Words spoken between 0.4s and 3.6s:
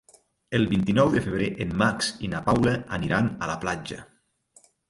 El vint-i-nou de febrer en Max i na Paula aniran a